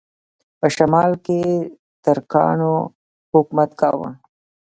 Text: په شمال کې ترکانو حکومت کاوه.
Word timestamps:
په 0.59 0.67
شمال 0.75 1.11
کې 1.25 1.39
ترکانو 2.03 2.73
حکومت 3.33 3.69
کاوه. 3.79 4.09